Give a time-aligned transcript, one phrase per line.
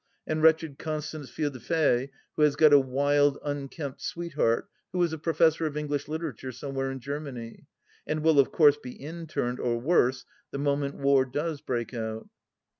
[0.25, 4.67] And" wretched Con stance Fille de Fay," who has got a wild, tmkempt sweet heart
[4.91, 7.67] who is a professor of English literature somewhere in Germany,
[8.07, 12.27] and will, of course, be interned, or worse, the mo ment war does break out.